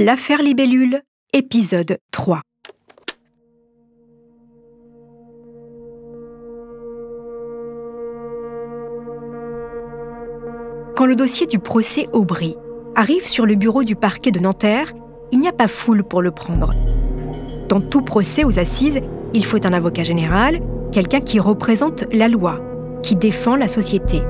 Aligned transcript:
L'affaire 0.00 0.42
Libellule, 0.42 1.02
épisode 1.32 1.98
3. 2.12 2.40
Quand 10.94 11.04
le 11.04 11.16
dossier 11.16 11.48
du 11.48 11.58
procès 11.58 12.06
Aubry 12.12 12.54
arrive 12.94 13.26
sur 13.26 13.44
le 13.44 13.56
bureau 13.56 13.82
du 13.82 13.96
parquet 13.96 14.30
de 14.30 14.38
Nanterre, 14.38 14.92
il 15.32 15.40
n'y 15.40 15.48
a 15.48 15.52
pas 15.52 15.66
foule 15.66 16.04
pour 16.04 16.22
le 16.22 16.30
prendre. 16.30 16.70
Dans 17.68 17.80
tout 17.80 18.02
procès 18.02 18.44
aux 18.44 18.60
assises, 18.60 19.00
il 19.34 19.44
faut 19.44 19.66
un 19.66 19.72
avocat 19.72 20.04
général, 20.04 20.60
quelqu'un 20.92 21.20
qui 21.20 21.40
représente 21.40 22.04
la 22.12 22.28
loi, 22.28 22.60
qui 23.02 23.16
défend 23.16 23.56
la 23.56 23.66
société. 23.66 24.22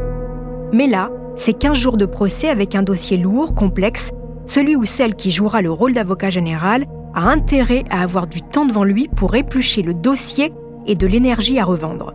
Mais 0.73 0.87
là, 0.87 1.11
c'est 1.37 1.53
15 1.53 1.77
jours 1.77 1.99
de 1.99 2.07
procès 2.07 2.49
avec 2.49 2.75
un 2.75 2.83
dossier 2.83 3.19
lourd, 3.19 3.55
complexe. 3.55 4.13
Celui 4.49 4.77
ou 4.77 4.87
celle 4.87 5.15
qui 5.15 5.31
jouera 5.31 5.61
le 5.61 5.71
rôle 5.71 5.93
d'avocat 5.93 6.31
général 6.31 6.87
a 7.15 7.29
intérêt 7.29 7.85
à 7.91 8.03
avoir 8.03 8.27
du 8.27 8.41
temps 8.41 8.65
devant 8.65 8.83
lui 8.83 9.07
pour 9.15 9.35
éplucher 9.35 9.83
le 9.83 9.93
dossier 9.93 10.55
et 10.87 10.95
de 10.95 11.07
l'énergie 11.07 11.59
à 11.59 11.65
revendre. 11.65 12.15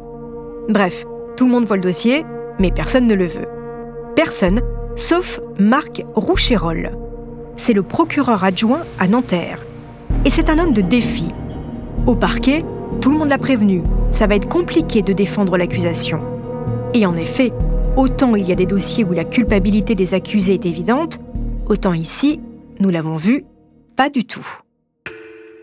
Bref, 0.67 1.05
tout 1.37 1.45
le 1.45 1.51
monde 1.51 1.65
voit 1.65 1.75
le 1.75 1.83
dossier, 1.83 2.25
mais 2.59 2.71
personne 2.71 3.05
ne 3.05 3.13
le 3.13 3.27
veut. 3.27 3.47
Personne, 4.15 4.61
sauf 4.95 5.39
Marc 5.59 6.03
Roucherol. 6.15 6.97
C'est 7.55 7.73
le 7.73 7.83
procureur 7.83 8.43
adjoint 8.43 8.81
à 8.97 9.07
Nanterre. 9.07 9.63
Et 10.25 10.31
c'est 10.31 10.49
un 10.49 10.57
homme 10.57 10.73
de 10.73 10.81
défi. 10.81 11.27
Au 12.07 12.15
parquet, 12.15 12.63
tout 12.99 13.11
le 13.11 13.17
monde 13.19 13.29
l'a 13.29 13.37
prévenu, 13.37 13.83
ça 14.09 14.25
va 14.25 14.33
être 14.33 14.49
compliqué 14.49 15.03
de 15.03 15.13
défendre 15.13 15.55
l'accusation. 15.55 16.19
Et 16.95 17.05
en 17.05 17.15
effet, 17.15 17.51
autant 17.95 18.35
il 18.35 18.49
y 18.49 18.51
a 18.51 18.55
des 18.55 18.65
dossiers 18.65 19.03
où 19.03 19.13
la 19.13 19.23
culpabilité 19.23 19.93
des 19.93 20.15
accusés 20.15 20.55
est 20.55 20.65
évidente, 20.65 21.19
autant 21.67 21.93
ici, 21.93 22.39
nous 22.79 22.89
l'avons 22.89 23.17
vu, 23.17 23.45
pas 23.95 24.09
du 24.09 24.25
tout. 24.25 24.45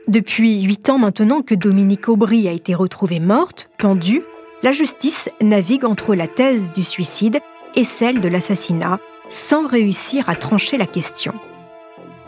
Depuis 0.09 0.63
huit 0.63 0.89
ans 0.89 0.99
maintenant 0.99 1.43
que 1.43 1.55
Dominique 1.55 2.09
Aubry 2.09 2.49
a 2.49 2.53
été 2.53 2.75
retrouvée 2.75 3.21
morte, 3.21 3.71
pendue, 3.79 4.23
la 4.63 4.73
justice 4.73 5.29
navigue 5.41 5.85
entre 5.85 6.15
la 6.15 6.27
thèse 6.27 6.71
du 6.73 6.83
suicide 6.83 7.39
et 7.75 7.85
celle 7.85 8.21
de 8.21 8.29
l'assassinat, 8.29 8.99
sans 9.29 9.67
réussir 9.67 10.29
à 10.29 10.35
trancher 10.35 10.77
la 10.77 10.87
question. 10.87 11.33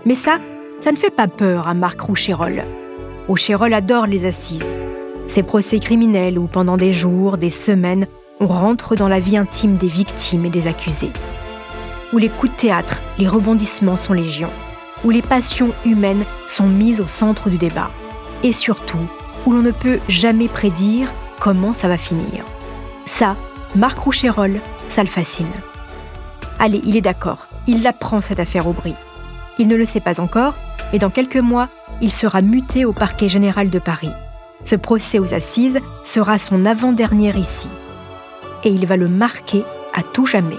Mais 0.07 0.15
ça, 0.15 0.39
ça 0.81 0.93
ne 0.93 0.97
fait 0.97 1.11
pas 1.11 1.29
peur 1.29 1.69
à 1.69 1.75
Marc 1.75 2.01
Roucherol. 2.01 2.65
Roucherol 3.29 3.75
adore 3.75 4.07
les 4.07 4.25
assises. 4.25 4.75
Ces 5.29 5.43
procès 5.43 5.79
criminels 5.79 6.39
où 6.39 6.47
pendant 6.47 6.77
des 6.77 6.93
jours, 6.93 7.39
des 7.39 7.51
semaines, 7.51 8.07
on 8.41 8.47
rentre 8.47 8.97
dans 8.97 9.09
la 9.09 9.21
vie 9.21 9.37
intime 9.37 9.77
des 9.77 9.89
victimes 9.89 10.45
et 10.45 10.51
des 10.51 10.67
accusés. 10.67 11.13
Où 12.13 12.19
les 12.19 12.29
coups 12.29 12.53
de 12.53 12.57
théâtre, 12.57 13.03
les 13.19 13.27
rebondissements 13.27 13.97
sont 13.97 14.13
légion. 14.13 14.51
Où 15.05 15.11
les 15.11 15.23
passions 15.23 15.73
humaines 15.87 16.25
sont 16.47 16.67
mises 16.67 17.01
au 17.01 17.07
centre 17.07 17.49
du 17.49 17.57
débat. 17.57 17.91
Et 18.43 18.53
surtout, 18.53 19.09
où 19.47 19.53
l'on 19.53 19.63
ne 19.63 19.71
peut 19.71 19.99
jamais 20.09 20.49
prédire 20.49 21.13
comment 21.41 21.73
ça 21.73 21.89
va 21.89 21.97
finir. 21.97 22.45
Ça, 23.07 23.37
Marc 23.75 23.99
Roucherol, 23.99 24.61
ça 24.89 25.03
le 25.03 25.09
fascine. 25.09 25.49
Allez, 26.59 26.81
il 26.85 26.97
est 26.97 27.01
d'accord, 27.01 27.47
il 27.67 27.83
l'apprend 27.83 28.21
cette 28.21 28.41
affaire 28.41 28.69
Aubry. 28.69 28.95
Il 29.59 29.69
ne 29.69 29.77
le 29.77 29.87
sait 29.87 30.01
pas 30.01 30.21
encore, 30.21 30.59
mais 30.93 30.99
dans 30.99 31.11
quelques 31.11 31.37
mois, 31.37 31.69
il 32.01 32.13
sera 32.13 32.43
muté 32.43 32.85
au 32.85 32.93
parquet 32.93 33.29
général 33.29 33.71
de 33.71 33.79
Paris. 33.79 34.13
Ce 34.65 34.77
procès 34.77 35.19
aux 35.19 35.35
assises 35.35 35.81
sera 36.05 36.39
son 36.39 36.65
avant-dernier 36.67 37.35
ici. 37.37 37.69
Et 38.65 38.69
il 38.69 38.87
va 38.87 38.97
le 38.97 39.09
marquer 39.09 39.65
à 39.95 40.03
tout 40.03 40.27
jamais. 40.27 40.59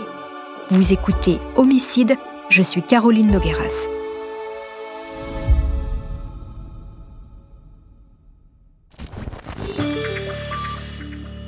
Vous 0.74 0.92
écoutez 0.92 1.38
Homicide, 1.56 2.18
je 2.50 2.64
suis 2.64 2.82
Caroline 2.82 3.30
Nogueras. 3.30 3.86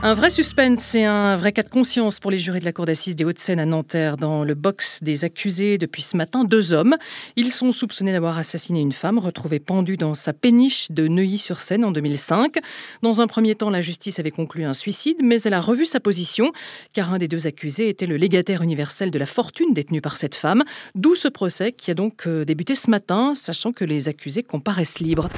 Un 0.08 0.14
vrai 0.14 0.30
suspense 0.30 0.94
et 0.94 1.04
un 1.04 1.36
vrai 1.36 1.52
cas 1.52 1.64
de 1.64 1.68
conscience 1.68 2.20
pour 2.20 2.30
les 2.30 2.38
jurés 2.38 2.60
de 2.60 2.66
la 2.66 2.72
Cour 2.72 2.86
d'assises 2.86 3.16
des 3.16 3.26
Hauts-de-Seine 3.26 3.60
à 3.60 3.66
Nanterre. 3.66 4.18
Dans 4.18 4.44
le 4.44 4.54
box 4.54 5.02
des 5.02 5.26
accusés 5.26 5.80
depuis 5.80 6.04
ce 6.04 6.16
matin, 6.16 6.44
deux 6.44 6.74
hommes. 6.74 6.96
Ils 7.38 7.52
sont 7.52 7.72
soupçonnés 7.72 8.12
d'avoir 8.12 8.38
assassiné 8.38 8.82
une 8.82 8.92
femme 8.92 9.18
retrouvée 9.18 9.60
pendue 9.60 9.98
dans 9.98 10.14
sa 10.14 10.32
péniche 10.32 10.92
de 10.92 11.08
Neuilly-sur-Seine 11.08 11.84
en 11.84 11.92
2005. 11.92 12.58
Dans 13.02 13.20
un 13.20 13.26
premier 13.26 13.56
temps, 13.56 13.72
la 13.72 13.82
justice 13.82 14.20
avait 14.20 14.30
conclu 14.30 14.64
un 14.64 14.76
suicide, 14.76 15.18
mais 15.24 15.42
elle 15.42 15.56
a 15.56 15.60
revu 15.60 15.86
sa 15.86 16.00
position, 16.00 16.52
car 16.94 17.12
un 17.12 17.18
des 17.18 17.28
deux 17.28 17.48
accusés 17.48 17.90
était 17.90 18.06
le 18.06 18.18
légataire 18.18 18.62
universel 18.62 19.10
de 19.10 19.18
la 19.18 19.26
fortune 19.26 19.74
détenue 19.74 20.02
par 20.02 20.18
cette 20.18 20.36
femme. 20.36 20.64
D'où 20.94 21.16
ce 21.16 21.30
procès 21.30 21.72
qui 21.72 21.90
a 21.90 21.96
donc 21.96 22.28
euh, 22.28 22.46
débuté 22.46 22.76
ce 22.76 22.92
matin, 22.92 23.34
sachant 23.34 23.72
que 23.72 23.84
les 23.84 24.08
accusés 24.08 24.44
comparaissent 24.44 25.00
libres. 25.00 25.30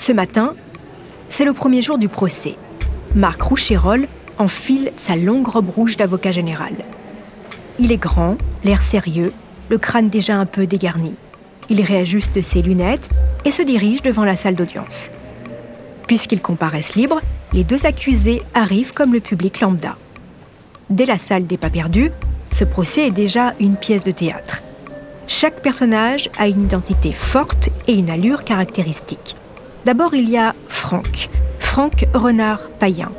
Ce 0.00 0.12
matin, 0.12 0.54
c'est 1.28 1.44
le 1.44 1.52
premier 1.52 1.82
jour 1.82 1.98
du 1.98 2.08
procès. 2.08 2.54
Marc 3.14 3.42
Roucherol 3.42 4.06
enfile 4.38 4.92
sa 4.94 5.14
longue 5.14 5.46
robe 5.46 5.68
rouge 5.68 5.98
d'avocat 5.98 6.32
général. 6.32 6.72
Il 7.78 7.92
est 7.92 7.98
grand, 7.98 8.38
l'air 8.64 8.80
sérieux, 8.80 9.30
le 9.68 9.76
crâne 9.76 10.08
déjà 10.08 10.36
un 10.36 10.46
peu 10.46 10.66
dégarni. 10.66 11.16
Il 11.68 11.82
réajuste 11.82 12.40
ses 12.40 12.62
lunettes 12.62 13.10
et 13.44 13.50
se 13.50 13.60
dirige 13.60 14.00
devant 14.00 14.24
la 14.24 14.36
salle 14.36 14.54
d'audience. 14.54 15.10
Puisqu'ils 16.06 16.40
comparaissent 16.40 16.94
libres, 16.94 17.20
les 17.52 17.62
deux 17.62 17.84
accusés 17.84 18.40
arrivent 18.54 18.94
comme 18.94 19.12
le 19.12 19.20
public 19.20 19.60
lambda. 19.60 19.98
Dès 20.88 21.04
la 21.04 21.18
salle 21.18 21.46
des 21.46 21.58
pas 21.58 21.68
perdus, 21.68 22.10
ce 22.52 22.64
procès 22.64 23.08
est 23.08 23.10
déjà 23.10 23.52
une 23.60 23.76
pièce 23.76 24.02
de 24.02 24.12
théâtre. 24.12 24.62
Chaque 25.26 25.60
personnage 25.60 26.30
a 26.38 26.48
une 26.48 26.62
identité 26.62 27.12
forte 27.12 27.68
et 27.86 27.92
une 27.92 28.08
allure 28.08 28.44
caractéristique. 28.44 29.36
D'abord, 29.84 30.14
il 30.14 30.28
y 30.28 30.36
a 30.36 30.54
Franck, 30.68 31.30
Franck 31.58 32.06
Renard 32.12 32.68
Payen. 32.78 33.10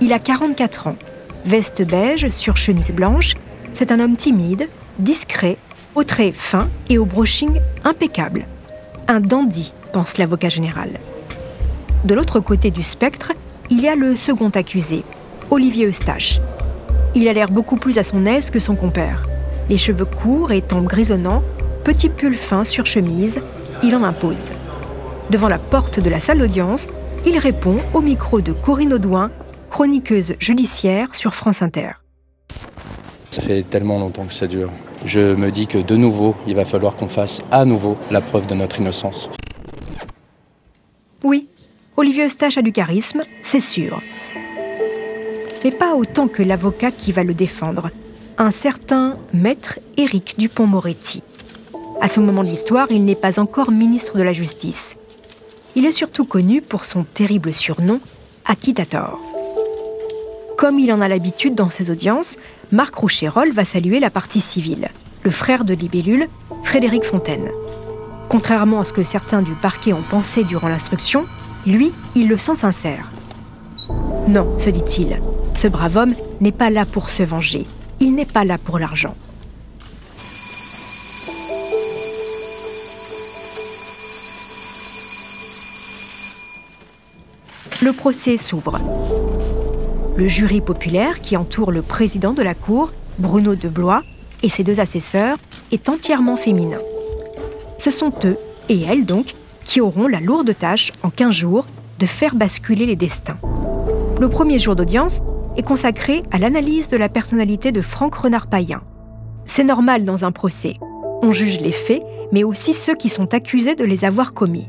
Il 0.00 0.12
a 0.12 0.18
44 0.18 0.88
ans, 0.88 0.96
veste 1.44 1.82
beige 1.82 2.28
sur 2.30 2.56
chemise 2.56 2.90
blanche. 2.90 3.34
C'est 3.72 3.92
un 3.92 4.00
homme 4.00 4.16
timide, 4.16 4.68
discret, 4.98 5.56
aux 5.94 6.04
traits 6.04 6.34
fins 6.34 6.68
et 6.88 6.98
au 6.98 7.04
brushing 7.04 7.60
impeccable. 7.84 8.46
Un 9.06 9.20
dandy, 9.20 9.72
pense 9.92 10.18
l'avocat 10.18 10.48
général. 10.48 10.98
De 12.04 12.14
l'autre 12.14 12.40
côté 12.40 12.70
du 12.70 12.82
spectre, 12.82 13.32
il 13.70 13.80
y 13.80 13.88
a 13.88 13.94
le 13.94 14.16
second 14.16 14.50
accusé, 14.50 15.04
Olivier 15.50 15.86
Eustache. 15.86 16.40
Il 17.14 17.28
a 17.28 17.32
l'air 17.32 17.50
beaucoup 17.50 17.76
plus 17.76 17.98
à 17.98 18.02
son 18.02 18.26
aise 18.26 18.50
que 18.50 18.58
son 18.58 18.74
compère. 18.74 19.26
Les 19.70 19.78
cheveux 19.78 20.04
courts 20.04 20.50
et 20.50 20.60
tempes 20.60 20.86
grisonnants, 20.86 21.44
petit 21.84 22.08
pull 22.08 22.34
fin 22.34 22.64
sur 22.64 22.84
chemise, 22.84 23.40
il 23.82 23.94
en 23.94 24.02
impose. 24.02 24.50
Devant 25.30 25.48
la 25.48 25.58
porte 25.58 26.00
de 26.00 26.10
la 26.10 26.20
salle 26.20 26.38
d'audience, 26.38 26.88
il 27.24 27.38
répond 27.38 27.80
au 27.94 28.00
micro 28.00 28.40
de 28.40 28.52
Corinne 28.52 28.92
Audouin, 28.92 29.30
chroniqueuse 29.70 30.34
judiciaire 30.38 31.14
sur 31.14 31.34
France 31.34 31.62
Inter. 31.62 31.92
Ça 33.30 33.42
fait 33.42 33.62
tellement 33.62 33.98
longtemps 33.98 34.26
que 34.26 34.34
ça 34.34 34.46
dure. 34.46 34.70
Je 35.04 35.34
me 35.34 35.50
dis 35.50 35.66
que 35.66 35.78
de 35.78 35.96
nouveau, 35.96 36.36
il 36.46 36.54
va 36.54 36.64
falloir 36.64 36.94
qu'on 36.94 37.08
fasse 37.08 37.42
à 37.50 37.64
nouveau 37.64 37.96
la 38.10 38.20
preuve 38.20 38.46
de 38.46 38.54
notre 38.54 38.80
innocence. 38.80 39.30
Oui, 41.24 41.48
Olivier 41.96 42.26
Eustache 42.26 42.58
a 42.58 42.62
du 42.62 42.72
charisme, 42.72 43.22
c'est 43.42 43.60
sûr. 43.60 44.00
Mais 45.64 45.70
pas 45.70 45.94
autant 45.94 46.28
que 46.28 46.42
l'avocat 46.42 46.90
qui 46.90 47.12
va 47.12 47.24
le 47.24 47.32
défendre, 47.32 47.90
un 48.36 48.50
certain 48.50 49.16
maître 49.32 49.78
Éric 49.96 50.34
Dupont-Moretti. 50.38 51.22
À 52.00 52.08
ce 52.08 52.20
moment 52.20 52.44
de 52.44 52.50
l'histoire, 52.50 52.88
il 52.90 53.04
n'est 53.04 53.14
pas 53.14 53.40
encore 53.40 53.70
ministre 53.70 54.18
de 54.18 54.22
la 54.22 54.34
Justice. 54.34 54.96
Il 55.76 55.86
est 55.86 55.92
surtout 55.92 56.24
connu 56.24 56.62
pour 56.62 56.84
son 56.84 57.02
terrible 57.02 57.52
surnom, 57.52 58.00
Akitator. 58.46 59.18
Comme 60.56 60.78
il 60.78 60.92
en 60.92 61.00
a 61.00 61.08
l'habitude 61.08 61.56
dans 61.56 61.70
ses 61.70 61.90
audiences, 61.90 62.36
Marc 62.70 62.94
Roucherol 62.94 63.50
va 63.50 63.64
saluer 63.64 63.98
la 63.98 64.10
partie 64.10 64.40
civile, 64.40 64.88
le 65.24 65.32
frère 65.32 65.64
de 65.64 65.74
Libellule, 65.74 66.28
Frédéric 66.62 67.04
Fontaine. 67.04 67.48
Contrairement 68.28 68.80
à 68.80 68.84
ce 68.84 68.92
que 68.92 69.02
certains 69.02 69.42
du 69.42 69.52
parquet 69.52 69.92
ont 69.92 70.02
pensé 70.02 70.44
durant 70.44 70.68
l'instruction, 70.68 71.24
lui, 71.66 71.92
il 72.14 72.28
le 72.28 72.38
sent 72.38 72.56
sincère. 72.56 73.10
Non, 74.28 74.58
se 74.60 74.70
dit-il, 74.70 75.20
ce 75.54 75.66
brave 75.66 75.96
homme 75.96 76.14
n'est 76.40 76.52
pas 76.52 76.70
là 76.70 76.86
pour 76.86 77.10
se 77.10 77.24
venger, 77.24 77.66
il 77.98 78.14
n'est 78.14 78.24
pas 78.24 78.44
là 78.44 78.58
pour 78.58 78.78
l'argent. 78.78 79.16
Le 87.84 87.92
procès 87.92 88.38
s'ouvre. 88.38 88.80
Le 90.16 90.26
jury 90.26 90.62
populaire 90.62 91.20
qui 91.20 91.36
entoure 91.36 91.70
le 91.70 91.82
président 91.82 92.32
de 92.32 92.42
la 92.42 92.54
Cour, 92.54 92.94
Bruno 93.18 93.54
de 93.54 93.68
Blois, 93.68 94.02
et 94.42 94.48
ses 94.48 94.64
deux 94.64 94.80
assesseurs 94.80 95.36
est 95.70 95.90
entièrement 95.90 96.36
féminin. 96.36 96.78
Ce 97.76 97.90
sont 97.90 98.12
eux, 98.24 98.38
et 98.70 98.80
elles 98.82 99.04
donc, 99.04 99.34
qui 99.64 99.82
auront 99.82 100.08
la 100.08 100.20
lourde 100.20 100.56
tâche, 100.58 100.92
en 101.02 101.10
15 101.10 101.30
jours, 101.34 101.66
de 101.98 102.06
faire 102.06 102.34
basculer 102.34 102.86
les 102.86 102.96
destins. 102.96 103.36
Le 104.18 104.30
premier 104.30 104.58
jour 104.58 104.76
d'audience, 104.76 105.20
est 105.56 105.62
consacrée 105.62 106.22
à 106.32 106.38
l'analyse 106.38 106.88
de 106.88 106.96
la 106.96 107.08
personnalité 107.08 107.70
de 107.70 107.80
Franck 107.82 108.14
Renard-Payen. 108.14 108.82
C'est 109.44 109.62
normal 109.62 110.04
dans 110.04 110.24
un 110.24 110.32
procès. 110.32 110.74
On 111.22 111.32
juge 111.32 111.60
les 111.60 111.70
faits, 111.70 112.02
mais 112.32 112.44
aussi 112.44 112.72
ceux 112.72 112.94
qui 112.94 113.08
sont 113.08 113.34
accusés 113.34 113.74
de 113.76 113.84
les 113.84 114.04
avoir 114.04 114.32
commis. 114.32 114.68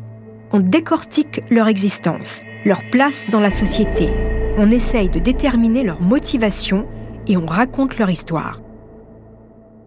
On 0.51 0.59
décortique 0.59 1.41
leur 1.49 1.67
existence, 1.67 2.41
leur 2.65 2.81
place 2.89 3.29
dans 3.29 3.39
la 3.39 3.51
société. 3.51 4.09
On 4.57 4.71
essaye 4.71 5.09
de 5.09 5.19
déterminer 5.19 5.83
leur 5.83 6.01
motivation 6.01 6.87
et 7.27 7.37
on 7.37 7.45
raconte 7.45 7.99
leur 7.99 8.09
histoire. 8.09 8.59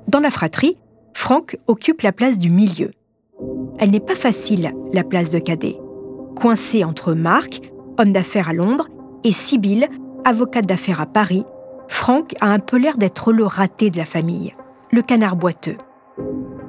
Dans 0.07 0.21
la 0.21 0.31
fratrie, 0.31 0.77
Franck 1.13 1.59
occupe 1.67 2.03
la 2.03 2.13
place 2.13 2.39
du 2.39 2.51
milieu. 2.51 2.93
Elle 3.79 3.91
n'est 3.91 4.01
pas 4.01 4.15
facile, 4.15 4.73
la 4.93 5.03
place 5.03 5.31
de 5.31 5.41
cadet. 5.41 5.77
Coincé 6.37 6.85
entre 6.85 7.15
Marc, 7.15 7.61
homme 7.99 8.13
d'affaires 8.13 8.49
à 8.49 8.53
Londres, 8.53 8.89
et 9.25 9.33
Sibylle, 9.33 9.89
avocate 10.25 10.67
d'affaires 10.67 11.01
à 11.01 11.07
Paris, 11.07 11.45
Franck 11.89 12.35
a 12.41 12.47
un 12.47 12.61
peu 12.61 12.79
l'air 12.79 12.97
d'être 12.97 13.33
le 13.33 13.45
raté 13.45 13.91
de 13.91 13.97
la 13.97 14.05
famille, 14.05 14.55
le 14.93 15.03
canard 15.03 15.37
boiteux. 15.37 15.77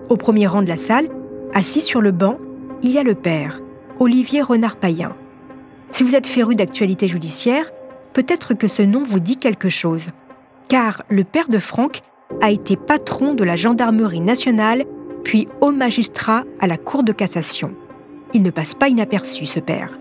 Au 0.09 0.17
premier 0.17 0.47
rang 0.47 0.63
de 0.63 0.67
la 0.67 0.77
salle, 0.77 1.07
assis 1.53 1.81
sur 1.81 2.01
le 2.01 2.11
banc, 2.11 2.39
il 2.81 2.91
y 2.91 2.97
a 2.97 3.03
le 3.03 3.15
père, 3.15 3.61
Olivier 3.99 4.41
Renard-Payen. 4.41 5.13
Si 5.91 6.03
vous 6.03 6.15
êtes 6.15 6.27
féru 6.27 6.55
d'actualité 6.55 7.07
judiciaire, 7.07 7.71
peut-être 8.13 8.53
que 8.53 8.67
ce 8.67 8.81
nom 8.81 9.03
vous 9.03 9.19
dit 9.19 9.37
quelque 9.37 9.69
chose. 9.69 10.09
Car 10.69 11.03
le 11.09 11.23
père 11.23 11.49
de 11.49 11.57
Franck 11.57 12.01
a 12.41 12.51
été 12.51 12.75
patron 12.75 13.33
de 13.33 13.43
la 13.43 13.55
gendarmerie 13.55 14.21
nationale, 14.21 14.85
puis 15.23 15.47
haut 15.61 15.71
magistrat 15.71 16.43
à 16.59 16.67
la 16.67 16.77
Cour 16.77 17.03
de 17.03 17.11
cassation. 17.11 17.73
Il 18.33 18.43
ne 18.43 18.51
passe 18.51 18.75
pas 18.75 18.89
inaperçu, 18.89 19.45
ce 19.45 19.59
père. 19.59 19.97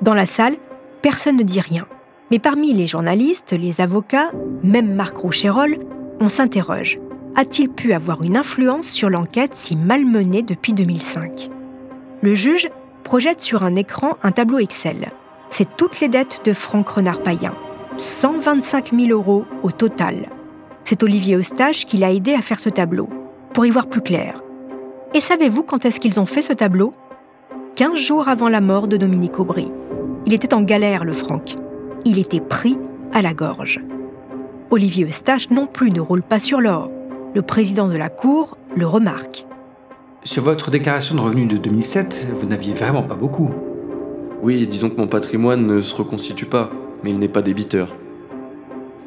Dans 0.00 0.14
la 0.14 0.26
salle, 0.26 0.56
personne 1.02 1.36
ne 1.36 1.42
dit 1.42 1.60
rien. 1.60 1.86
Mais 2.30 2.38
parmi 2.38 2.72
les 2.72 2.86
journalistes, 2.86 3.52
les 3.52 3.80
avocats, 3.80 4.30
même 4.62 4.94
Marc 4.94 5.16
Roucherol, 5.16 5.78
on 6.20 6.28
s'interroge. 6.28 7.00
A-t-il 7.34 7.68
pu 7.68 7.92
avoir 7.92 8.22
une 8.22 8.36
influence 8.36 8.86
sur 8.86 9.10
l'enquête 9.10 9.54
si 9.54 9.76
malmenée 9.76 10.42
depuis 10.42 10.72
2005 10.72 11.50
Le 12.22 12.34
juge 12.34 12.68
projette 13.10 13.40
sur 13.40 13.64
un 13.64 13.74
écran 13.74 14.18
un 14.22 14.30
tableau 14.30 14.60
Excel. 14.60 15.10
C'est 15.50 15.76
toutes 15.76 15.98
les 15.98 16.08
dettes 16.08 16.42
de 16.44 16.52
Franck 16.52 16.90
Renard-Payen. 16.90 17.52
125 17.96 18.92
000 18.94 19.10
euros 19.10 19.46
au 19.62 19.72
total. 19.72 20.28
C'est 20.84 21.02
Olivier 21.02 21.34
Eustache 21.34 21.86
qui 21.86 21.96
l'a 21.96 22.12
aidé 22.12 22.34
à 22.34 22.40
faire 22.40 22.60
ce 22.60 22.68
tableau, 22.68 23.08
pour 23.52 23.66
y 23.66 23.70
voir 23.70 23.88
plus 23.88 24.00
clair. 24.00 24.40
Et 25.12 25.20
savez-vous 25.20 25.64
quand 25.64 25.84
est-ce 25.84 25.98
qu'ils 25.98 26.20
ont 26.20 26.24
fait 26.26 26.40
ce 26.40 26.52
tableau? 26.52 26.92
15 27.74 27.96
jours 27.96 28.28
avant 28.28 28.48
la 28.48 28.60
mort 28.60 28.86
de 28.86 28.96
Dominique 28.96 29.40
Aubry. 29.40 29.72
Il 30.24 30.32
était 30.32 30.54
en 30.54 30.62
galère, 30.62 31.04
le 31.04 31.12
Franck. 31.12 31.56
Il 32.04 32.16
était 32.20 32.38
pris 32.38 32.78
à 33.12 33.22
la 33.22 33.34
gorge. 33.34 33.80
Olivier 34.70 35.04
Eustache 35.04 35.50
non 35.50 35.66
plus 35.66 35.90
ne 35.90 36.00
roule 36.00 36.22
pas 36.22 36.38
sur 36.38 36.60
l'or. 36.60 36.92
Le 37.34 37.42
président 37.42 37.88
de 37.88 37.96
la 37.96 38.08
Cour 38.08 38.56
le 38.76 38.86
remarque. 38.86 39.48
Sur 40.22 40.42
votre 40.42 40.70
déclaration 40.70 41.14
de 41.14 41.20
revenus 41.20 41.48
de 41.48 41.56
2007, 41.56 42.28
vous 42.38 42.46
n'aviez 42.46 42.74
vraiment 42.74 43.02
pas 43.02 43.14
beaucoup. 43.14 43.50
Oui, 44.42 44.66
disons 44.66 44.90
que 44.90 44.96
mon 44.96 45.06
patrimoine 45.06 45.66
ne 45.66 45.80
se 45.80 45.94
reconstitue 45.94 46.44
pas, 46.44 46.70
mais 47.02 47.10
il 47.10 47.18
n'est 47.18 47.28
pas 47.28 47.40
débiteur. 47.40 47.96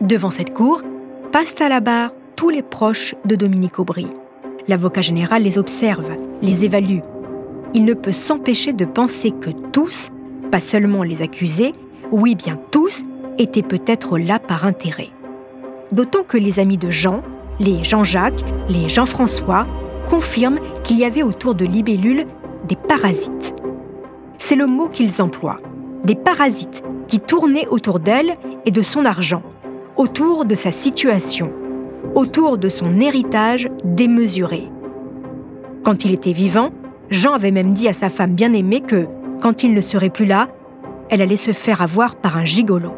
Devant 0.01 0.31
cette 0.31 0.55
cour, 0.55 0.81
passent 1.31 1.61
à 1.61 1.69
la 1.69 1.81
barre 1.81 2.11
tous 2.35 2.49
les 2.49 2.63
proches 2.63 3.13
de 3.25 3.35
Dominique 3.35 3.77
Aubry. 3.77 4.07
L'avocat 4.67 5.01
général 5.01 5.43
les 5.43 5.59
observe, 5.59 6.09
les 6.41 6.65
évalue. 6.65 7.01
Il 7.75 7.85
ne 7.85 7.93
peut 7.93 8.11
s'empêcher 8.11 8.73
de 8.73 8.85
penser 8.85 9.29
que 9.29 9.51
tous, 9.71 10.09
pas 10.51 10.59
seulement 10.59 11.03
les 11.03 11.21
accusés, 11.21 11.73
oui 12.11 12.33
bien 12.33 12.59
tous, 12.71 13.03
étaient 13.37 13.61
peut-être 13.61 14.17
là 14.17 14.39
par 14.39 14.65
intérêt. 14.65 15.09
D'autant 15.91 16.23
que 16.23 16.37
les 16.37 16.59
amis 16.59 16.77
de 16.77 16.89
Jean, 16.89 17.21
les 17.59 17.83
Jean-Jacques, 17.83 18.43
les 18.67 18.89
Jean-François, 18.89 19.67
confirment 20.09 20.59
qu'il 20.83 20.97
y 20.97 21.05
avait 21.05 21.23
autour 21.23 21.55
de 21.55 21.65
Libellule 21.65 22.25
des 22.67 22.75
parasites. 22.75 23.55
C'est 24.37 24.55
le 24.55 24.67
mot 24.67 24.87
qu'ils 24.89 25.21
emploient. 25.21 25.59
Des 26.03 26.15
parasites 26.15 26.83
qui 27.07 27.19
tournaient 27.19 27.67
autour 27.67 27.99
d'elle 27.99 28.35
et 28.65 28.71
de 28.71 28.81
son 28.81 29.05
argent, 29.05 29.43
autour 29.95 30.45
de 30.45 30.55
sa 30.55 30.71
situation, 30.71 31.51
autour 32.15 32.57
de 32.57 32.69
son 32.69 32.99
héritage 32.99 33.69
démesuré. 33.83 34.69
Quand 35.83 36.05
il 36.05 36.13
était 36.13 36.33
vivant, 36.33 36.71
Jean 37.09 37.33
avait 37.33 37.51
même 37.51 37.73
dit 37.73 37.87
à 37.87 37.93
sa 37.93 38.09
femme 38.09 38.35
bien-aimée 38.35 38.81
que, 38.81 39.07
quand 39.41 39.63
il 39.63 39.73
ne 39.73 39.81
serait 39.81 40.09
plus 40.09 40.25
là, 40.25 40.49
elle 41.09 41.21
allait 41.21 41.37
se 41.37 41.51
faire 41.51 41.81
avoir 41.81 42.15
par 42.15 42.37
un 42.37 42.45
gigolo. 42.45 42.93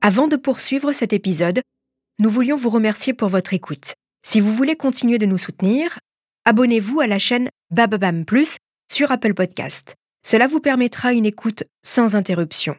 Avant 0.00 0.28
de 0.28 0.36
poursuivre 0.36 0.92
cet 0.92 1.12
épisode, 1.12 1.60
nous 2.22 2.30
voulions 2.30 2.54
vous 2.54 2.70
remercier 2.70 3.14
pour 3.14 3.28
votre 3.28 3.52
écoute. 3.52 3.94
Si 4.24 4.38
vous 4.38 4.54
voulez 4.54 4.76
continuer 4.76 5.18
de 5.18 5.26
nous 5.26 5.38
soutenir, 5.38 5.98
abonnez-vous 6.44 7.00
à 7.00 7.08
la 7.08 7.18
chaîne 7.18 7.48
Bababam 7.72 8.24
Plus 8.24 8.58
sur 8.88 9.10
Apple 9.10 9.34
Podcast. 9.34 9.96
Cela 10.24 10.46
vous 10.46 10.60
permettra 10.60 11.12
une 11.14 11.26
écoute 11.26 11.64
sans 11.84 12.14
interruption. 12.14 12.76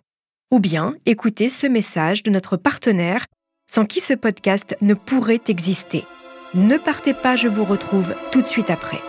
Ou 0.49 0.61
bien 0.61 0.95
écoutez 1.05 1.49
ce 1.49 1.67
message 1.67 2.23
de 2.23 2.31
notre 2.31 2.55
partenaire 2.55 3.25
sans 3.69 3.85
qui 3.85 3.99
ce 3.99 4.13
podcast 4.13 4.77
ne 4.79 4.93
pourrait 4.93 5.41
exister. 5.49 6.05
Ne 6.53 6.77
partez 6.77 7.13
pas, 7.13 7.35
je 7.35 7.49
vous 7.49 7.65
retrouve 7.65 8.15
tout 8.31 8.41
de 8.41 8.47
suite 8.47 8.69
après. 8.69 9.01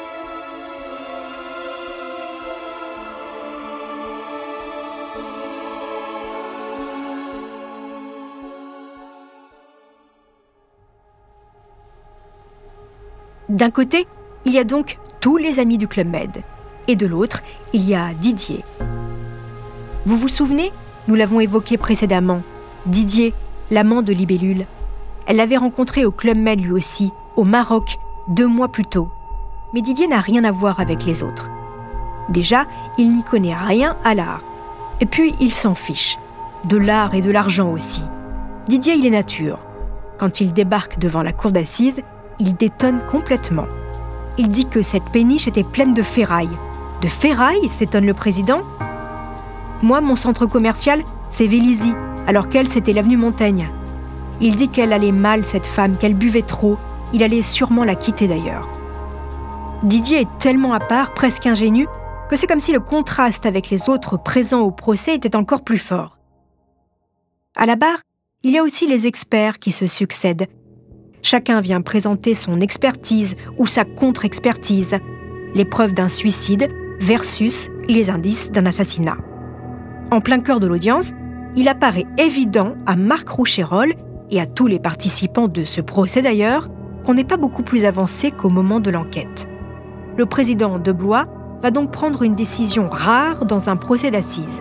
D'un 13.55 13.71
côté, 13.71 14.09
il 14.45 14.53
y 14.53 14.59
a 14.59 14.65
donc 14.65 14.99
tous 15.21 15.37
les 15.37 15.61
amis 15.61 15.79
du 15.79 15.87
Club 15.87 16.09
Med, 16.09 16.43
et 16.89 16.97
de 16.97 17.07
l'autre, 17.07 17.41
il 17.73 17.89
y 17.89 17.95
a 17.95 18.13
Didier. 18.13 18.65
Vous 20.05 20.19
vous 20.19 20.29
souvenez? 20.29 20.73
Nous 21.07 21.15
l'avons 21.15 21.39
évoqué 21.39 21.79
précédemment. 21.79 22.43
Didier, 22.87 23.33
l'amant 23.71 24.03
de 24.03 24.13
Libellule. 24.13 24.67
Elle 25.29 25.37
l'avait 25.37 25.57
rencontré 25.57 26.05
au 26.05 26.11
Club 26.11 26.37
Med 26.37 26.61
lui 26.61 26.73
aussi, 26.73 27.13
au 27.37 27.45
Maroc, 27.45 27.97
deux 28.27 28.49
mois 28.49 28.73
plus 28.73 28.87
tôt. 28.87 29.09
Mais 29.73 29.83
Didier 29.83 30.09
n'a 30.09 30.19
rien 30.19 30.43
à 30.43 30.51
voir 30.51 30.81
avec 30.81 31.05
les 31.05 31.23
autres. 31.23 31.49
Déjà, 32.31 32.65
il 32.99 33.15
n'y 33.15 33.23
connaît 33.23 33.55
rien 33.55 33.97
à 34.03 34.17
l'art. 34.17 34.43
Et 35.01 35.07
puis, 35.07 35.33
il 35.41 35.55
s'en 35.55 35.77
fiche. 35.77 36.19
De 36.65 36.77
l'art 36.77 37.15
et 37.15 37.23
de 37.23 37.31
l'argent 37.31 37.71
aussi. 37.71 38.03
Didier, 38.67 38.95
il 38.95 39.07
est 39.07 39.11
nature. 39.11 39.61
Quand 40.19 40.41
il 40.41 40.53
débarque 40.53 40.99
devant 40.99 41.23
la 41.23 41.33
cour 41.33 41.53
d'assises, 41.53 42.03
il 42.39 42.57
détonne 42.57 43.05
complètement. 43.07 43.67
Il 44.39 44.49
dit 44.49 44.67
que 44.67 44.83
cette 44.83 45.11
péniche 45.11 45.47
était 45.47 45.65
pleine 45.65 45.95
de 45.95 46.03
ferraille. 46.03 46.57
De 47.03 47.09
ferraille 47.09 47.69
s'étonne 47.69 48.07
le 48.07 48.15
président? 48.15 48.63
Moi, 49.83 50.01
mon 50.01 50.17
centre 50.17 50.47
commercial, 50.47 51.03
c'est 51.31 51.47
Vélizy, 51.47 51.95
alors 52.27 52.49
qu'elle, 52.49 52.69
c'était 52.69 52.93
l'avenue 52.93 53.17
Montaigne. 53.17 53.71
Il 54.41 54.57
dit 54.57 54.69
qu'elle 54.69 54.93
allait 54.93 55.13
mal, 55.13 55.45
cette 55.45 55.67
femme, 55.67 55.97
qu'elle 55.97 56.15
buvait 56.15 56.43
trop. 56.43 56.79
Il 57.13 57.23
allait 57.23 57.43
sûrement 57.43 57.85
la 57.85 57.95
quitter 57.95 58.27
d'ailleurs. 58.27 58.69
Didier 59.83 60.23
est 60.23 60.39
tellement 60.39 60.73
à 60.73 60.81
part, 60.81 61.13
presque 61.13 61.47
ingénu, 61.47 61.87
que 62.29 62.37
c'est 62.37 62.47
comme 62.47 62.61
si 62.61 62.73
le 62.73 62.81
contraste 62.81 63.47
avec 63.47 63.71
les 63.71 63.89
autres 63.89 64.17
présents 64.17 64.63
au 64.63 64.71
procès 64.71 65.15
était 65.15 65.37
encore 65.37 65.63
plus 65.63 65.79
fort. 65.79 66.19
À 67.57 67.67
la 67.67 67.77
barre, 67.77 68.01
il 68.43 68.53
y 68.53 68.59
a 68.59 68.63
aussi 68.63 68.87
les 68.87 69.07
experts 69.07 69.59
qui 69.59 69.73
se 69.73 69.87
succèdent, 69.87 70.49
Chacun 71.25 71.63
vient 71.63 71.81
présenter 71.81 72.35
son 72.35 72.61
expertise 72.61 73.35
ou 73.57 73.67
sa 73.67 73.87
contre-expertise, 73.87 74.99
les 75.55 75.65
preuves 75.65 75.95
d'un 75.95 76.11
suicide 76.11 76.69
versus 77.01 77.71
les 77.89 78.11
indices 78.11 78.53
d'un 78.53 78.67
assassinat. 78.67 79.17
En 80.11 80.21
plein 80.21 80.41
cœur 80.41 80.61
de 80.61 80.67
l'audience, 80.67 81.13
il 81.57 81.69
apparaît 81.69 82.05
évident 82.19 82.75
à 82.85 82.95
Marc 82.95 83.27
Roucherol 83.31 83.95
et 84.31 84.39
à 84.39 84.45
tous 84.45 84.67
les 84.67 84.79
participants 84.79 85.49
de 85.49 85.65
ce 85.65 85.81
procès 85.81 86.21
d'ailleurs 86.21 86.69
qu'on 87.07 87.15
n'est 87.15 87.25
pas 87.25 87.39
beaucoup 87.39 87.63
plus 87.63 87.87
avancé 87.87 88.31
qu'au 88.31 88.51
moment 88.51 88.81
de 88.81 88.91
l'enquête. 88.91 89.49
Le 90.19 90.27
président 90.27 90.79
de 90.79 90.93
Blois 90.93 91.25
va 91.63 91.71
donc 91.71 91.91
prendre 91.91 92.23
une 92.23 92.35
décision 92.35 92.91
rare 92.91 93.47
dans 93.47 93.71
un 93.71 93.77
procès 93.77 94.11
d'assises. 94.11 94.61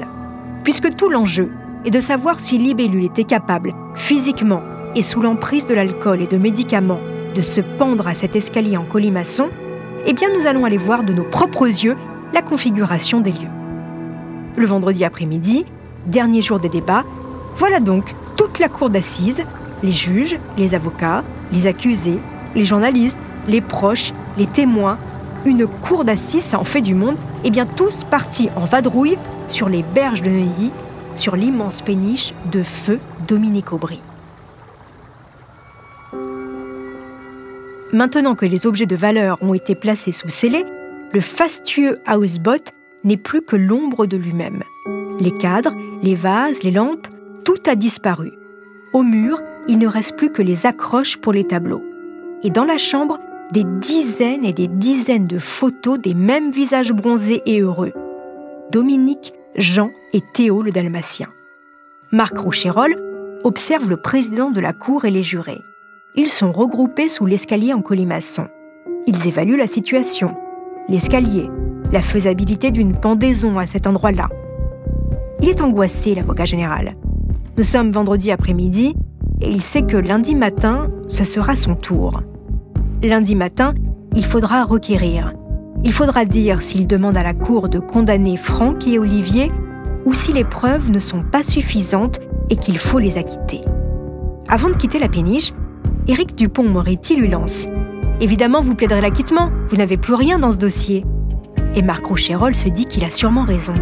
Puisque 0.63 0.95
tout 0.95 1.09
l'enjeu 1.09 1.51
est 1.83 1.91
de 1.91 1.99
savoir 1.99 2.39
si 2.39 2.57
Libellule 2.57 3.03
était 3.03 3.25
capable, 3.25 3.73
physiquement 3.95 4.61
et 4.95 5.01
sous 5.01 5.21
l'emprise 5.21 5.65
de 5.65 5.73
l'alcool 5.73 6.21
et 6.21 6.27
de 6.27 6.37
médicaments 6.37 6.99
de 7.35 7.41
se 7.41 7.61
pendre 7.61 8.07
à 8.07 8.13
cet 8.13 8.35
escalier 8.35 8.77
en 8.77 8.85
colimaçon, 8.85 9.49
eh 10.05 10.13
bien 10.13 10.29
nous 10.37 10.45
allons 10.45 10.65
aller 10.65 10.77
voir 10.77 11.03
de 11.03 11.13
nos 11.13 11.23
propres 11.23 11.65
yeux 11.65 11.97
la 12.33 12.41
configuration 12.41 13.21
des 13.21 13.31
lieux. 13.31 13.49
Le 14.55 14.65
vendredi 14.65 15.03
après-midi, 15.03 15.65
dernier 16.05 16.41
jour 16.41 16.59
des 16.59 16.69
débats, 16.69 17.05
voilà 17.55 17.79
donc 17.79 18.13
toute 18.37 18.59
la 18.59 18.69
cour 18.69 18.89
d'assises, 18.89 19.43
les 19.81 19.91
juges, 19.91 20.37
les 20.57 20.75
avocats, 20.75 21.23
les 21.51 21.67
accusés, 21.67 22.19
les 22.55 22.65
journalistes, 22.65 23.19
les 23.47 23.61
proches, 23.61 24.13
les 24.37 24.47
témoins, 24.47 24.97
une 25.45 25.67
cour 25.67 26.05
d'assises, 26.05 26.53
en 26.55 26.63
fait 26.63 26.81
du 26.81 26.93
monde, 26.93 27.15
et 27.43 27.47
eh 27.47 27.51
bien 27.51 27.65
tous 27.65 28.03
partis 28.05 28.49
en 28.55 28.65
vadrouille 28.65 29.17
sur 29.47 29.69
les 29.69 29.83
berges 29.83 30.21
de 30.21 30.29
Neuilly, 30.29 30.71
sur 31.15 31.35
l'immense 31.35 31.81
péniche 31.81 32.33
de 32.51 32.63
feu 32.63 32.99
Dominique 33.27 33.73
Aubry. 33.73 33.99
Maintenant 37.93 38.33
que 38.33 38.47
les 38.47 38.65
objets 38.65 38.87
de 38.87 38.95
valeur 38.95 39.37
ont 39.43 39.53
été 39.53 39.75
placés 39.75 40.11
sous 40.11 40.29
scellé, 40.29 40.65
le 41.13 41.21
fastueux 41.21 41.99
houseboat 42.07 42.73
n'est 43.03 43.17
plus 43.17 43.43
que 43.43 43.55
l'ombre 43.55 44.07
de 44.07 44.17
lui-même. 44.17 44.63
Les 45.19 45.29
cadres, 45.29 45.75
les 46.01 46.15
vases, 46.15 46.63
les 46.63 46.71
lampes, 46.71 47.07
tout 47.45 47.59
a 47.67 47.75
disparu. 47.75 48.31
Au 48.93 49.03
mur, 49.03 49.39
il 49.67 49.77
ne 49.77 49.85
reste 49.85 50.17
plus 50.17 50.31
que 50.31 50.41
les 50.41 50.65
accroches 50.65 51.17
pour 51.17 51.33
les 51.33 51.43
tableaux. 51.43 51.83
Et 52.41 52.49
dans 52.49 52.65
la 52.65 52.79
chambre, 52.79 53.19
des 53.51 53.63
dizaines 53.63 54.43
et 54.43 54.53
des 54.53 54.67
dizaines 54.67 55.27
de 55.27 55.37
photos 55.37 55.99
des 55.99 56.15
mêmes 56.15 56.49
visages 56.49 56.93
bronzés 56.93 57.43
et 57.45 57.61
heureux. 57.61 57.93
Dominique, 58.71 59.33
Jean 59.55 59.91
et 60.13 60.21
Théo 60.33 60.63
le 60.63 60.71
Dalmatien. 60.71 61.27
Marc 62.11 62.39
Roucherol 62.39 62.95
observe 63.43 63.87
le 63.87 63.97
président 63.97 64.49
de 64.49 64.59
la 64.59 64.73
cour 64.73 65.05
et 65.05 65.11
les 65.11 65.21
jurés. 65.21 65.61
Ils 66.15 66.29
sont 66.29 66.51
regroupés 66.51 67.07
sous 67.07 67.25
l'escalier 67.25 67.73
en 67.73 67.81
colimaçon. 67.81 68.45
Ils 69.07 69.27
évaluent 69.27 69.57
la 69.57 69.65
situation, 69.65 70.35
l'escalier, 70.87 71.49
la 71.91 72.01
faisabilité 72.01 72.69
d'une 72.69 72.95
pendaison 72.95 73.57
à 73.57 73.65
cet 73.65 73.87
endroit-là. 73.87 74.29
Il 75.41 75.49
est 75.49 75.61
angoissé, 75.61 76.13
l'avocat 76.13 76.45
général. 76.45 76.95
Nous 77.57 77.63
sommes 77.63 77.91
vendredi 77.91 78.29
après-midi 78.29 78.93
et 79.41 79.49
il 79.49 79.63
sait 79.63 79.81
que 79.81 79.97
lundi 79.97 80.35
matin, 80.35 80.91
ce 81.07 81.23
sera 81.23 81.55
son 81.55 81.73
tour. 81.73 82.21
Lundi 83.01 83.33
matin, 83.33 83.73
il 84.15 84.23
faudra 84.23 84.65
requérir. 84.65 85.33
Il 85.83 85.93
faudra 85.93 86.25
dire 86.25 86.61
s'il 86.61 86.85
demande 86.85 87.17
à 87.17 87.23
la 87.23 87.33
Cour 87.33 87.69
de 87.69 87.79
condamner 87.79 88.37
Franck 88.37 88.87
et 88.87 88.99
Olivier 88.99 89.51
ou 90.05 90.13
si 90.13 90.31
les 90.31 90.43
preuves 90.43 90.91
ne 90.91 90.99
sont 90.99 91.23
pas 91.23 91.41
suffisantes 91.41 92.19
et 92.51 92.55
qu'il 92.55 92.77
faut 92.77 92.99
les 92.99 93.17
acquitter. 93.17 93.61
Avant 94.47 94.69
de 94.69 94.75
quitter 94.75 94.99
la 94.99 95.09
péniche, 95.09 95.51
Éric 96.05 96.35
Dupont-Moretti 96.35 97.15
lui 97.15 97.29
lance 97.29 97.67
Évidemment, 98.19 98.61
vous 98.61 98.75
plaiderez 98.75 98.99
l'acquittement, 98.99 99.49
vous 99.69 99.77
n'avez 99.77 99.95
plus 99.95 100.13
rien 100.13 100.37
dans 100.37 100.51
ce 100.51 100.57
dossier. 100.57 101.05
Et 101.75 101.81
Marc 101.81 102.05
Roucherol 102.05 102.55
se 102.55 102.67
dit 102.67 102.85
qu'il 102.85 103.05
a 103.05 103.11
sûrement 103.11 103.45
raison. 103.45 103.73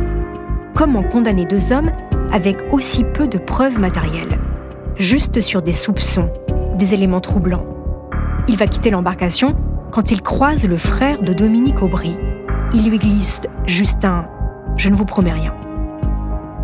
Comment 0.75 1.01
condamner 1.01 1.45
deux 1.45 1.71
hommes 1.71 1.91
avec 2.31 2.57
aussi 2.71 3.03
peu 3.03 3.27
de 3.27 3.39
preuves 3.39 3.79
matérielles? 3.79 4.39
Juste 4.97 5.41
sur 5.41 5.63
des 5.63 5.73
soupçons, 5.73 6.29
des 6.77 6.93
éléments 6.93 7.21
troublants. 7.21 7.65
Il 8.47 8.55
va 8.55 8.67
quitter 8.67 8.91
l'embarcation 8.91 9.55
quand 9.91 10.11
il 10.11 10.21
croise 10.21 10.65
le 10.65 10.77
frère 10.77 11.23
de 11.23 11.33
Dominique 11.33 11.81
Aubry. 11.81 12.15
Il 12.73 12.87
lui 12.87 12.99
glisse 12.99 13.41
Justin, 13.65 14.27
je 14.77 14.89
ne 14.89 14.95
vous 14.95 15.05
promets 15.05 15.33
rien. 15.33 15.55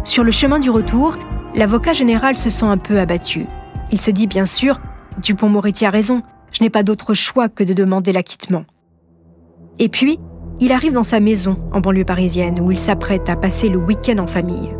Sur 0.04 0.24
le 0.24 0.32
chemin 0.32 0.60
du 0.60 0.70
retour, 0.70 1.18
l'avocat 1.56 1.94
général 1.94 2.38
se 2.38 2.52
sent 2.52 2.66
un 2.66 2.78
peu 2.78 3.00
abattu. 3.00 3.48
Il 3.92 4.00
se 4.00 4.12
dit 4.12 4.28
bien 4.28 4.46
sûr 4.46 4.80
Dupont-Moretti 5.22 5.86
a 5.86 5.90
raison, 5.90 6.22
je 6.52 6.64
n'ai 6.64 6.70
pas 6.70 6.84
d'autre 6.84 7.14
choix 7.14 7.50
que 7.50 7.64
de 7.64 7.74
demander 7.74 8.14
l'acquittement. 8.14 8.66
Et 9.80 9.90
puis, 9.90 10.20
il 10.60 10.72
arrive 10.72 10.94
dans 10.94 11.04
sa 11.04 11.20
maison 11.20 11.56
en 11.72 11.82
banlieue 11.82 12.06
parisienne 12.06 12.60
où 12.60 12.72
il 12.72 12.80
s'apprête 12.80 13.30
à 13.30 13.36
passer 13.36 13.70
le 13.70 13.78
week-end 13.78 14.18
en 14.18 14.28
famille. 14.28 14.76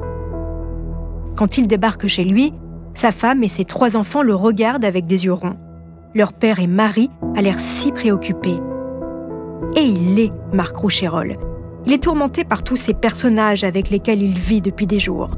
Quand 1.36 1.58
il 1.58 1.68
débarque 1.68 2.08
chez 2.08 2.24
lui, 2.24 2.54
sa 2.96 3.12
femme 3.12 3.44
et 3.44 3.48
ses 3.48 3.64
trois 3.64 3.96
enfants 3.96 4.24
le 4.24 4.34
regardent 4.34 4.86
avec 4.86 5.06
des 5.06 5.26
yeux 5.26 5.34
ronds. 5.34 5.58
Leur 6.16 6.34
père 6.34 6.60
et 6.60 6.66
Marie 6.66 7.12
a 7.36 7.42
l'air 7.42 7.60
si 7.60 7.92
préoccupés. 7.92 8.60
Et 9.76 9.84
il 9.84 10.16
l'est, 10.16 10.34
Marc 10.52 10.76
Roucherol. 10.78 11.38
Il 11.86 11.94
est 11.94 12.04
tourmenté 12.04 12.44
par 12.44 12.64
tous 12.64 12.76
ces 12.76 12.96
personnages 12.96 13.64
avec 13.64 13.92
lesquels 13.92 14.24
il 14.24 14.34
vit 14.34 14.62
depuis 14.62 14.88
des 14.88 15.00
jours. 15.00 15.30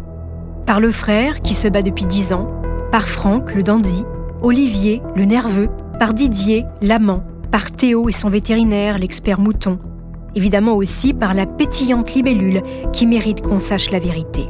Par 0.66 0.80
le 0.80 0.92
frère, 0.92 1.42
qui 1.42 1.54
se 1.54 1.68
bat 1.68 1.82
depuis 1.82 2.06
dix 2.06 2.32
ans, 2.32 2.50
par 2.92 3.10
Franck, 3.10 3.54
le 3.54 3.64
dandy, 3.64 4.06
Olivier, 4.42 5.02
le 5.18 5.26
nerveux, 5.26 5.68
par 6.00 6.14
Didier, 6.14 6.64
l'amant, 6.82 7.24
par 7.52 7.72
Théo 7.72 8.08
et 8.08 8.14
son 8.14 8.30
vétérinaire, 8.30 8.98
l'expert 8.98 9.38
mouton, 9.38 9.80
évidemment 10.34 10.74
aussi 10.74 11.14
par 11.14 11.34
la 11.34 11.46
pétillante 11.46 12.14
libellule 12.14 12.62
qui 12.94 13.06
mérite 13.06 13.42
qu'on 13.42 13.60
sache 13.60 13.92
la 13.92 14.00
vérité. 14.00 14.48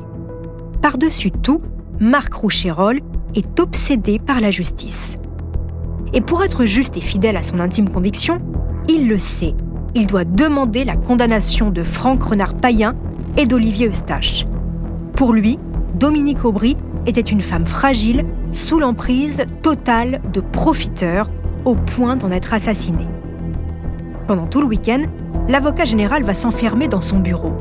Par-dessus 0.83 1.31
tout, 1.31 1.61
Marc 1.99 2.33
Roucherol 2.33 2.99
est 3.33 3.59
obsédé 3.59 4.19
par 4.19 4.41
la 4.41 4.51
justice. 4.51 5.17
Et 6.13 6.21
pour 6.21 6.43
être 6.43 6.65
juste 6.65 6.95
et 6.95 7.01
fidèle 7.01 7.37
à 7.37 7.43
son 7.43 7.59
intime 7.59 7.89
conviction, 7.89 8.39
il 8.87 9.07
le 9.07 9.17
sait, 9.17 9.55
il 9.95 10.05
doit 10.05 10.23
demander 10.23 10.83
la 10.83 10.97
condamnation 10.97 11.71
de 11.71 11.81
Franck 11.81 12.21
Renard-Payen 12.21 12.95
et 13.37 13.47
d'Olivier 13.47 13.89
Eustache. 13.89 14.45
Pour 15.15 15.33
lui, 15.33 15.57
Dominique 15.95 16.45
Aubry 16.45 16.77
était 17.05 17.21
une 17.21 17.41
femme 17.41 17.65
fragile, 17.65 18.25
sous 18.51 18.79
l'emprise 18.79 19.43
totale 19.61 20.21
de 20.33 20.41
profiteurs, 20.41 21.29
au 21.65 21.75
point 21.75 22.15
d'en 22.15 22.31
être 22.31 22.53
assassinée. 22.53 23.07
Pendant 24.27 24.47
tout 24.47 24.61
le 24.61 24.67
week-end, 24.67 25.03
l'avocat 25.47 25.85
général 25.85 26.23
va 26.23 26.33
s'enfermer 26.33 26.87
dans 26.87 27.01
son 27.01 27.19
bureau. 27.19 27.53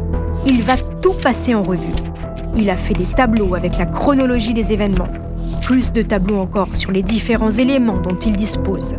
Il 0.47 0.62
va 0.62 0.76
tout 0.76 1.14
passer 1.14 1.54
en 1.54 1.62
revue. 1.62 1.95
Il 2.57 2.71
a 2.71 2.76
fait 2.76 2.95
des 2.95 3.07
tableaux 3.07 3.54
avec 3.54 3.78
la 3.78 3.87
chronologie 3.87 4.54
des 4.54 4.73
événements, 4.73 5.09
plus 5.62 5.92
de 5.92 6.02
tableaux 6.02 6.38
encore 6.38 6.76
sur 6.76 6.90
les 6.90 7.02
différents 7.02 7.50
éléments 7.50 8.00
dont 8.00 8.16
il 8.16 8.37
dispose. 8.37 8.95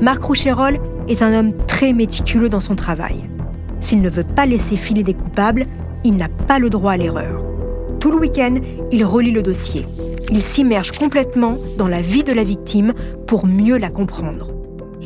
Marc 0.00 0.22
Roucherol 0.24 0.78
est 1.08 1.22
un 1.22 1.38
homme 1.38 1.52
très 1.66 1.92
méticuleux 1.92 2.48
dans 2.48 2.60
son 2.60 2.74
travail. 2.74 3.24
S'il 3.80 4.02
ne 4.02 4.08
veut 4.08 4.24
pas 4.24 4.46
laisser 4.46 4.76
filer 4.76 5.02
des 5.02 5.14
coupables, 5.14 5.66
il 6.04 6.16
n'a 6.16 6.28
pas 6.28 6.58
le 6.58 6.70
droit 6.70 6.92
à 6.92 6.96
l'erreur. 6.96 7.53
Tout 8.04 8.10
le 8.10 8.18
week-end, 8.18 8.56
il 8.92 9.02
relit 9.02 9.30
le 9.30 9.40
dossier. 9.40 9.86
Il 10.30 10.42
s'immerge 10.42 10.92
complètement 10.92 11.56
dans 11.78 11.88
la 11.88 12.02
vie 12.02 12.22
de 12.22 12.34
la 12.34 12.44
victime 12.44 12.92
pour 13.26 13.46
mieux 13.46 13.78
la 13.78 13.88
comprendre. 13.88 14.50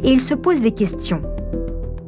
Et 0.02 0.10
il 0.10 0.20
se 0.20 0.34
pose 0.34 0.60
des 0.60 0.72
questions. 0.72 1.22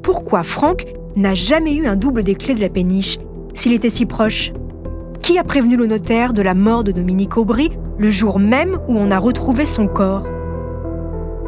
Pourquoi 0.02 0.42
Franck 0.42 0.87
n'a 1.14 1.32
jamais 1.35 1.76
eu 1.76 1.87
un 1.87 1.94
double 1.94 2.25
des 2.25 2.35
clés 2.35 2.56
de 2.56 2.61
la 2.61 2.68
péniche 2.68 3.18
s'il 3.54 3.73
était 3.73 3.88
si 3.88 4.04
proche? 4.04 4.52
Qui 5.23 5.38
a 5.38 5.44
prévenu 5.44 5.76
le 5.76 5.87
notaire 5.87 6.32
de 6.32 6.42
la 6.42 6.54
mort 6.54 6.82
de 6.82 6.90
Dominique 6.90 7.37
Aubry 7.37 7.70
le 7.97 8.11
jour 8.11 8.40
même 8.40 8.80
où 8.88 8.97
on 8.97 9.12
a 9.12 9.18
retrouvé 9.20 9.66
son 9.66 9.87
corps? 9.87 10.26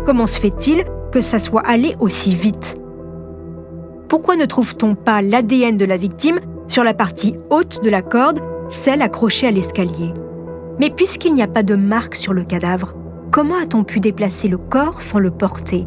Comment 0.07 0.29
se 0.29 0.39
fait-il 0.39 0.85
que 1.11 1.21
ça 1.21 1.41
soit 1.41 1.67
allé 1.67 1.97
aussi 1.99 2.37
vite? 2.37 2.79
Pourquoi 4.07 4.37
ne 4.37 4.47
trouve-t-on 4.47 4.95
pas 4.95 5.21
l'ADN 5.21 5.79
de 5.79 5.85
la 5.85 5.97
victime 5.97 6.39
sur 6.69 6.85
la 6.85 6.95
partie 6.95 7.35
haute 7.51 7.83
de 7.83 7.91
la 7.91 8.03
corde 8.03 8.39
celle 8.73 9.03
accrochée 9.03 9.47
à 9.47 9.51
l'escalier. 9.51 10.13
Mais 10.81 10.91
puisqu'il 10.91 11.35
n'y 11.35 11.43
a 11.43 11.49
pas 11.49 11.63
de 11.63 11.75
marque 11.75 12.15
sur 12.15 12.33
le 12.33 12.45
cadavre, 12.45 12.95
comment 13.31 13.57
a-t-on 13.57 13.85
pu 13.85 14.01
déplacer 14.01 14.49
le 14.49 14.59
corps 14.59 15.03
sans 15.03 15.19
le 15.19 15.31
porter? 15.31 15.87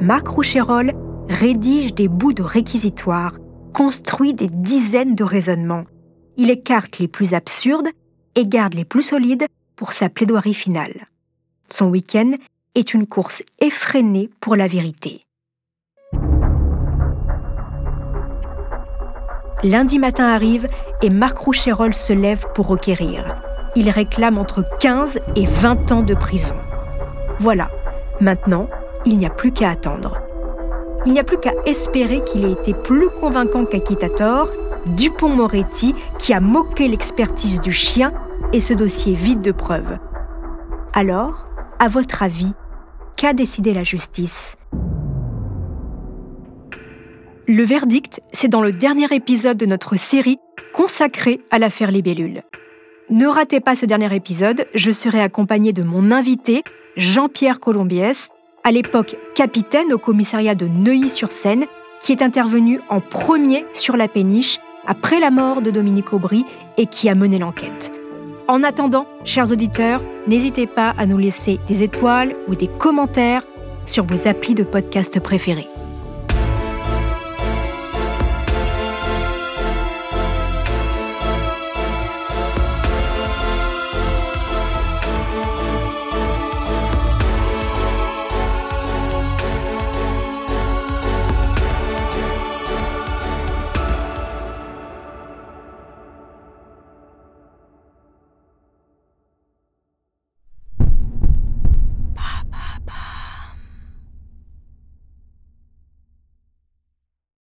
Marc 0.00 0.28
Roucherol 0.28 0.92
rédige 1.28 1.94
des 1.94 2.08
bouts 2.08 2.32
de 2.32 2.42
réquisitoire, 2.42 3.36
construit 3.74 4.34
des 4.34 4.48
dizaines 4.48 5.14
de 5.14 5.24
raisonnements. 5.24 5.84
Il 6.36 6.50
écarte 6.50 6.98
les 6.98 7.08
plus 7.08 7.34
absurdes 7.34 7.88
et 8.34 8.46
garde 8.46 8.74
les 8.74 8.84
plus 8.84 9.02
solides 9.02 9.46
pour 9.76 9.92
sa 9.92 10.08
plaidoirie 10.08 10.54
finale. 10.54 11.06
Son 11.68 11.88
week-end 11.90 12.32
est 12.74 12.94
une 12.94 13.06
course 13.06 13.42
effrénée 13.60 14.30
pour 14.40 14.56
la 14.56 14.66
vérité. 14.66 15.22
Lundi 19.64 19.98
matin 19.98 20.26
arrive 20.26 20.68
et 21.02 21.10
Marc 21.10 21.38
Roucherol 21.38 21.92
se 21.92 22.12
lève 22.12 22.46
pour 22.54 22.68
requérir. 22.68 23.24
Il 23.74 23.90
réclame 23.90 24.38
entre 24.38 24.64
15 24.78 25.18
et 25.34 25.46
20 25.46 25.90
ans 25.90 26.02
de 26.02 26.14
prison. 26.14 26.54
Voilà, 27.40 27.68
maintenant, 28.20 28.68
il 29.04 29.18
n'y 29.18 29.26
a 29.26 29.30
plus 29.30 29.50
qu'à 29.50 29.70
attendre. 29.70 30.14
Il 31.06 31.12
n'y 31.12 31.18
a 31.18 31.24
plus 31.24 31.38
qu'à 31.38 31.54
espérer 31.66 32.22
qu'il 32.22 32.44
ait 32.44 32.52
été 32.52 32.72
plus 32.72 33.10
convaincant 33.10 33.64
qu'Aquitator, 33.64 34.48
Dupont-Moretti, 34.86 35.94
qui 36.18 36.32
a 36.32 36.40
moqué 36.40 36.86
l'expertise 36.86 37.60
du 37.60 37.72
chien 37.72 38.12
et 38.52 38.60
ce 38.60 38.74
dossier 38.74 39.14
vide 39.14 39.42
de 39.42 39.52
preuves. 39.52 39.98
Alors, 40.92 41.46
à 41.80 41.88
votre 41.88 42.22
avis, 42.22 42.52
qu'a 43.16 43.32
décidé 43.32 43.74
la 43.74 43.82
justice? 43.82 44.56
Le 47.48 47.62
verdict, 47.62 48.20
c'est 48.30 48.48
dans 48.48 48.60
le 48.60 48.72
dernier 48.72 49.06
épisode 49.10 49.56
de 49.56 49.64
notre 49.64 49.96
série 49.96 50.38
consacrée 50.74 51.40
à 51.50 51.58
l'affaire 51.58 51.90
Libellule. 51.90 52.42
Ne 53.08 53.26
ratez 53.26 53.60
pas 53.60 53.74
ce 53.74 53.86
dernier 53.86 54.14
épisode, 54.14 54.66
je 54.74 54.90
serai 54.90 55.20
accompagné 55.20 55.72
de 55.72 55.82
mon 55.82 56.12
invité, 56.12 56.62
Jean-Pierre 56.98 57.58
Colombiès, 57.58 58.28
à 58.64 58.70
l'époque 58.70 59.16
capitaine 59.34 59.94
au 59.94 59.98
commissariat 59.98 60.54
de 60.54 60.68
Neuilly-sur-Seine, 60.68 61.64
qui 62.00 62.12
est 62.12 62.20
intervenu 62.20 62.80
en 62.90 63.00
premier 63.00 63.64
sur 63.72 63.96
la 63.96 64.08
péniche 64.08 64.58
après 64.86 65.18
la 65.18 65.30
mort 65.30 65.62
de 65.62 65.70
Dominique 65.70 66.12
Aubry 66.12 66.44
et 66.76 66.84
qui 66.84 67.08
a 67.08 67.14
mené 67.14 67.38
l'enquête. 67.38 67.92
En 68.46 68.62
attendant, 68.62 69.06
chers 69.24 69.50
auditeurs, 69.50 70.02
n'hésitez 70.26 70.66
pas 70.66 70.94
à 70.98 71.06
nous 71.06 71.18
laisser 71.18 71.58
des 71.66 71.82
étoiles 71.82 72.36
ou 72.46 72.54
des 72.54 72.68
commentaires 72.68 73.44
sur 73.86 74.04
vos 74.04 74.28
applis 74.28 74.54
de 74.54 74.64
podcast 74.64 75.18
préférés. 75.18 75.66